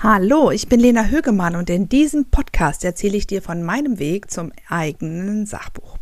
[0.00, 4.30] Hallo, ich bin Lena Högemann und in diesem Podcast erzähle ich dir von meinem Weg
[4.30, 5.98] zum eigenen Sachbuch.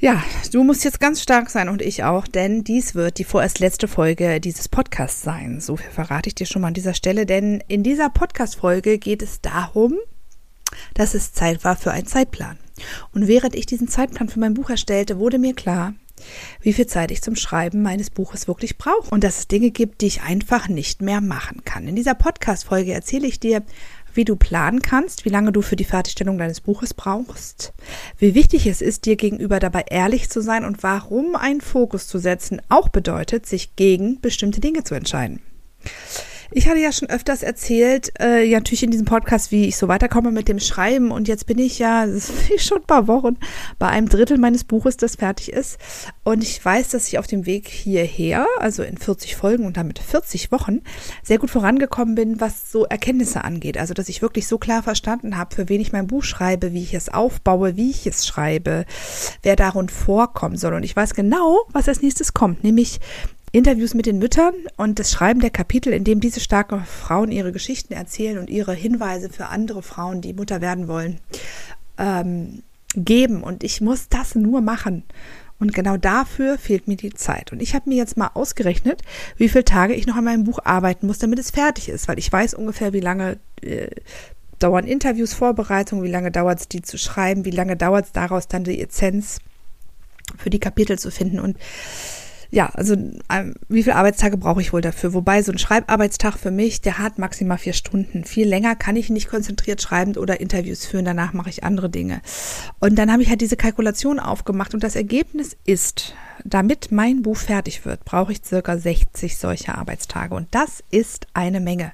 [0.00, 0.20] Ja,
[0.50, 3.86] du musst jetzt ganz stark sein und ich auch, denn dies wird die vorerst letzte
[3.86, 5.60] Folge dieses Podcasts sein.
[5.60, 9.22] So viel verrate ich dir schon mal an dieser Stelle, denn in dieser Podcast-Folge geht
[9.22, 9.94] es darum,
[10.94, 12.58] dass es Zeit war für einen Zeitplan.
[13.14, 15.94] Und während ich diesen Zeitplan für mein Buch erstellte, wurde mir klar,
[16.60, 20.00] wie viel Zeit ich zum Schreiben meines Buches wirklich brauche und dass es Dinge gibt,
[20.00, 21.86] die ich einfach nicht mehr machen kann.
[21.86, 23.62] In dieser Podcast-Folge erzähle ich dir,
[24.14, 27.72] wie du planen kannst, wie lange du für die Fertigstellung deines Buches brauchst,
[28.18, 32.18] wie wichtig es ist, dir gegenüber dabei ehrlich zu sein und warum ein Fokus zu
[32.18, 35.40] setzen auch bedeutet, sich gegen bestimmte Dinge zu entscheiden.
[36.52, 39.86] Ich hatte ja schon öfters erzählt, äh, ja natürlich in diesem Podcast, wie ich so
[39.86, 41.12] weiterkomme mit dem Schreiben.
[41.12, 42.06] Und jetzt bin ich ja
[42.58, 43.36] schon ein paar Wochen
[43.78, 45.78] bei einem Drittel meines Buches, das fertig ist.
[46.24, 50.00] Und ich weiß, dass ich auf dem Weg hierher, also in 40 Folgen und damit
[50.00, 50.80] 40 Wochen,
[51.22, 53.78] sehr gut vorangekommen bin, was so Erkenntnisse angeht.
[53.78, 56.82] Also dass ich wirklich so klar verstanden habe, für wen ich mein Buch schreibe, wie
[56.82, 58.86] ich es aufbaue, wie ich es schreibe,
[59.44, 60.74] wer darin vorkommen soll.
[60.74, 62.98] Und ich weiß genau, was als nächstes kommt, nämlich
[63.52, 67.52] Interviews mit den Müttern und das Schreiben der Kapitel, in dem diese starken Frauen ihre
[67.52, 71.18] Geschichten erzählen und ihre Hinweise für andere Frauen, die Mutter werden wollen,
[71.98, 72.62] ähm,
[72.94, 73.42] geben.
[73.42, 75.02] Und ich muss das nur machen.
[75.58, 77.52] Und genau dafür fehlt mir die Zeit.
[77.52, 79.02] Und ich habe mir jetzt mal ausgerechnet,
[79.36, 82.18] wie viele Tage ich noch an meinem Buch arbeiten muss, damit es fertig ist, weil
[82.18, 83.88] ich weiß ungefähr, wie lange äh,
[84.58, 88.48] dauern Interviews, Vorbereitungen, wie lange dauert es, die zu schreiben, wie lange dauert es daraus
[88.48, 89.38] dann die Essenz
[90.38, 91.40] für die Kapitel zu finden.
[91.40, 91.58] Und
[92.50, 95.14] ja, also ähm, wie viele Arbeitstage brauche ich wohl dafür?
[95.14, 98.24] Wobei so ein Schreibarbeitstag für mich, der hat maximal vier Stunden.
[98.24, 101.04] Viel länger kann ich nicht konzentriert schreiben oder Interviews führen.
[101.04, 102.22] Danach mache ich andere Dinge.
[102.80, 107.36] Und dann habe ich halt diese Kalkulation aufgemacht und das Ergebnis ist, damit mein Buch
[107.36, 111.92] fertig wird, brauche ich circa 60 solcher Arbeitstage und das ist eine Menge.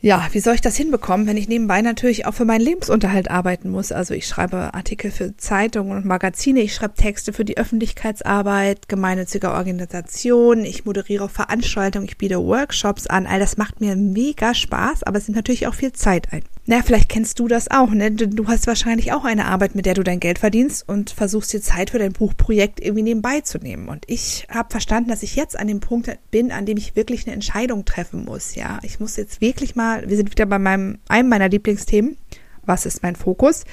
[0.00, 3.68] Ja, wie soll ich das hinbekommen, wenn ich nebenbei natürlich auch für meinen Lebensunterhalt arbeiten
[3.68, 3.90] muss?
[3.90, 9.50] Also ich schreibe Artikel für Zeitungen und Magazine, ich schreibe Texte für die Öffentlichkeitsarbeit, gemeinnützige
[9.50, 13.26] Organisationen, ich moderiere Veranstaltungen, ich biete Workshops an.
[13.26, 16.42] All das macht mir mega Spaß, aber es nimmt natürlich auch viel Zeit ein.
[16.70, 18.12] Na, vielleicht kennst du das auch, ne?
[18.12, 21.62] Du hast wahrscheinlich auch eine Arbeit, mit der du dein Geld verdienst und versuchst dir
[21.62, 23.88] Zeit für dein Buchprojekt irgendwie nebenbei zu nehmen.
[23.88, 27.26] Und ich habe verstanden, dass ich jetzt an dem Punkt bin, an dem ich wirklich
[27.26, 28.54] eine Entscheidung treffen muss.
[28.54, 32.18] Ja, ich muss jetzt wirklich mal, wir sind wieder bei meinem, einem meiner Lieblingsthemen.
[32.66, 33.64] Was ist mein Fokus?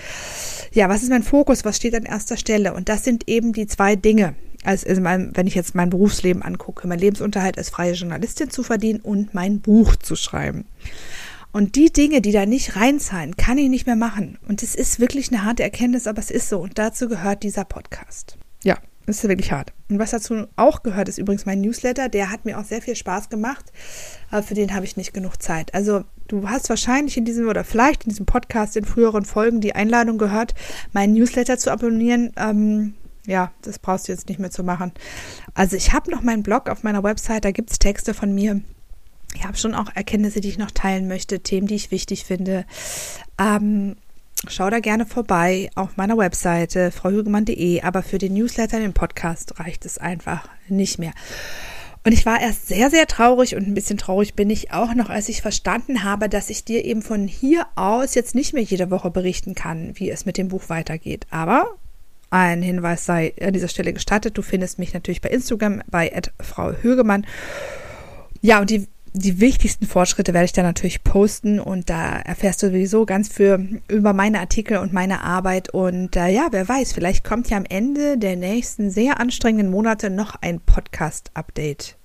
[0.72, 1.66] Ja, was ist mein Fokus?
[1.66, 2.74] Was steht an erster Stelle?
[2.74, 4.36] Und das sind eben die zwei Dinge.
[4.64, 9.34] Also wenn ich jetzt mein Berufsleben angucke, mein Lebensunterhalt als freie Journalistin zu verdienen und
[9.34, 10.64] mein Buch zu schreiben.
[11.56, 14.38] Und die Dinge, die da nicht reinzahlen, kann ich nicht mehr machen.
[14.46, 16.60] Und es ist wirklich eine harte Erkenntnis, aber es ist so.
[16.60, 18.38] Und dazu gehört dieser Podcast.
[18.66, 19.72] Ja, das ist wirklich hart.
[19.90, 22.10] Und was dazu auch gehört, ist übrigens mein Newsletter.
[22.10, 23.72] Der hat mir auch sehr viel Spaß gemacht,
[24.32, 25.74] aber für den habe ich nicht genug Zeit.
[25.74, 29.76] Also du hast wahrscheinlich in diesem oder vielleicht in diesem Podcast in früheren Folgen die
[29.76, 30.56] Einladung gehört,
[30.92, 32.34] meinen Newsletter zu abonnieren.
[32.36, 32.96] Ähm,
[33.28, 34.92] ja, das brauchst du jetzt nicht mehr zu machen.
[35.54, 38.60] Also ich habe noch meinen Blog auf meiner Website, da gibt es Texte von mir
[39.36, 42.66] ich habe schon auch Erkenntnisse, die ich noch teilen möchte, Themen, die ich wichtig finde.
[43.40, 43.96] Ähm,
[44.48, 49.86] schau da gerne vorbei auf meiner Webseite frauhügemann.de, aber für den Newsletter, den Podcast reicht
[49.86, 51.14] es einfach nicht mehr.
[52.06, 55.10] Und ich war erst sehr, sehr traurig und ein bisschen traurig bin ich auch noch,
[55.10, 58.92] als ich verstanden habe, dass ich dir eben von hier aus jetzt nicht mehr jede
[58.92, 61.26] Woche berichten kann, wie es mit dem Buch weitergeht.
[61.32, 61.66] Aber
[62.30, 64.38] ein Hinweis sei an dieser Stelle gestattet.
[64.38, 67.26] Du findest mich natürlich bei Instagram bei Frau Högemann.
[68.42, 68.88] Ja, und die
[69.18, 73.82] die wichtigsten Fortschritte werde ich da natürlich posten und da erfährst du sowieso ganz viel
[73.88, 77.66] über meine Artikel und meine Arbeit und äh, ja, wer weiß, vielleicht kommt ja am
[77.66, 81.96] Ende der nächsten sehr anstrengenden Monate noch ein Podcast-Update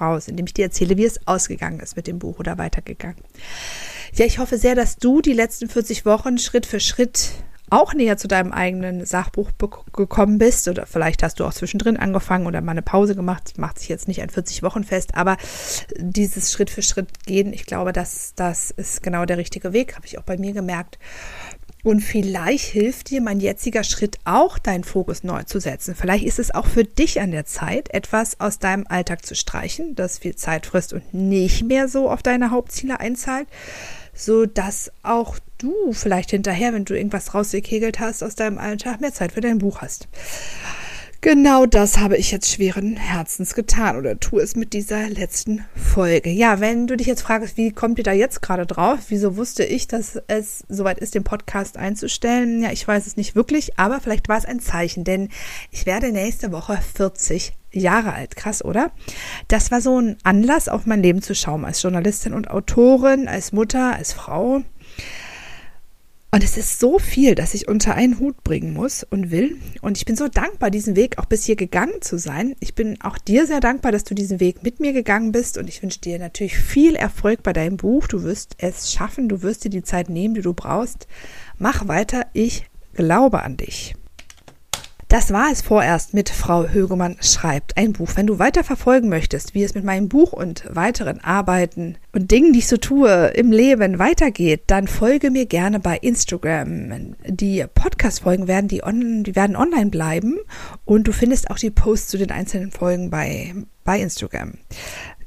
[0.00, 3.22] raus, in dem ich dir erzähle, wie es ausgegangen ist mit dem Buch oder weitergegangen.
[4.14, 7.32] Ja, ich hoffe sehr, dass du die letzten 40 Wochen Schritt für Schritt
[7.70, 9.50] auch näher zu deinem eigenen Sachbuch
[9.92, 13.78] gekommen bist oder vielleicht hast du auch zwischendrin angefangen oder mal eine Pause gemacht, macht
[13.78, 15.36] sich jetzt nicht an 40 Wochen fest, aber
[15.96, 20.06] dieses Schritt für Schritt gehen, ich glaube, dass das ist genau der richtige Weg, habe
[20.06, 20.98] ich auch bei mir gemerkt.
[21.84, 25.94] Und vielleicht hilft dir mein jetziger Schritt auch, deinen Fokus neu zu setzen.
[25.94, 29.94] Vielleicht ist es auch für dich an der Zeit, etwas aus deinem Alltag zu streichen,
[29.94, 33.46] das viel Zeit frisst und nicht mehr so auf deine Hauptziele einzahlt,
[34.18, 39.14] so dass auch du vielleicht hinterher, wenn du irgendwas rausgekegelt hast aus deinem Alltag, mehr
[39.14, 40.08] Zeit für dein Buch hast.
[41.20, 46.30] Genau das habe ich jetzt schweren Herzens getan oder tue es mit dieser letzten Folge.
[46.30, 49.00] Ja, wenn du dich jetzt fragst, wie kommt ihr da jetzt gerade drauf?
[49.08, 52.62] Wieso wusste ich, dass es soweit ist, den Podcast einzustellen?
[52.62, 55.28] Ja, ich weiß es nicht wirklich, aber vielleicht war es ein Zeichen, denn
[55.72, 58.36] ich werde nächste Woche 40 Jahre alt.
[58.36, 58.92] Krass, oder?
[59.48, 63.50] Das war so ein Anlass, auf mein Leben zu schauen, als Journalistin und Autorin, als
[63.50, 64.62] Mutter, als Frau.
[66.30, 69.56] Und es ist so viel, dass ich unter einen Hut bringen muss und will.
[69.80, 72.54] Und ich bin so dankbar, diesen Weg auch bis hier gegangen zu sein.
[72.60, 75.56] Ich bin auch dir sehr dankbar, dass du diesen Weg mit mir gegangen bist.
[75.56, 78.08] Und ich wünsche dir natürlich viel Erfolg bei deinem Buch.
[78.08, 79.30] Du wirst es schaffen.
[79.30, 81.06] Du wirst dir die Zeit nehmen, die du brauchst.
[81.56, 82.26] Mach weiter.
[82.34, 83.94] Ich glaube an dich.
[85.08, 88.10] Das war es vorerst mit Frau Högemann schreibt ein Buch.
[88.14, 92.52] Wenn du weiter verfolgen möchtest, wie es mit meinem Buch und weiteren Arbeiten und Dingen,
[92.52, 97.14] die ich so tue, im Leben weitergeht, dann folge mir gerne bei Instagram.
[97.26, 100.36] Die Podcast-Folgen werden, die, on, die werden online bleiben
[100.84, 104.58] und du findest auch die Posts zu den einzelnen Folgen bei, bei Instagram.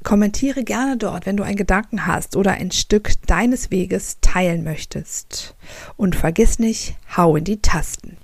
[0.04, 5.56] Kommentiere gerne dort, wenn du einen Gedanken hast oder ein Stück deines Weges teilen möchtest.
[5.96, 8.16] Und vergiss nicht, hau in die Tasten.